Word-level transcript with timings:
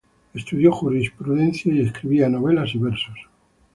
Estudió 0.33 0.71
jurisprudencia 0.71 1.71
y 1.71 1.81
escribía 1.81 2.27
novelas 2.27 2.73
y 2.73 2.79
versos. 2.79 3.15